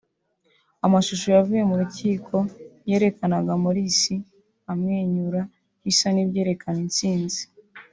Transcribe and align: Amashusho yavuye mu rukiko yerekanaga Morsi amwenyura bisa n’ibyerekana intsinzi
Amashusho 0.85 1.27
yavuye 1.35 1.61
mu 1.69 1.75
rukiko 1.81 2.35
yerekanaga 2.89 3.51
Morsi 3.63 4.15
amwenyura 4.71 5.41
bisa 5.83 6.07
n’ibyerekana 6.11 6.79
intsinzi 6.85 7.41